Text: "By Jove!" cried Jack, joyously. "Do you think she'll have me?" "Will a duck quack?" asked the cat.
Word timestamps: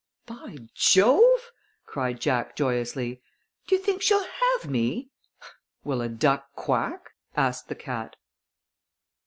"By 0.25 0.57
Jove!" 0.73 1.51
cried 1.85 2.19
Jack, 2.19 2.55
joyously. 2.55 3.21
"Do 3.67 3.75
you 3.75 3.81
think 3.83 4.01
she'll 4.01 4.25
have 4.57 4.67
me?" 4.67 5.11
"Will 5.83 6.01
a 6.01 6.09
duck 6.09 6.47
quack?" 6.55 7.11
asked 7.37 7.67
the 7.67 7.75
cat. 7.75 8.15